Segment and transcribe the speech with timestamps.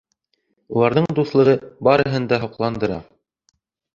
[0.77, 1.53] Уларҙың дуҫлығы
[1.87, 2.97] барыһын да һоҡландыра.